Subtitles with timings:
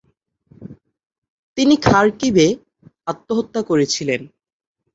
[1.57, 2.47] তিনি খারকিভে
[3.07, 4.21] আত্মহত্যা করেছিলেন।